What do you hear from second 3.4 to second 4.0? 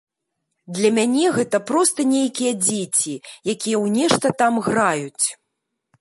якія ў